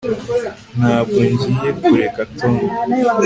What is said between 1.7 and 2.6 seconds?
kureka Tom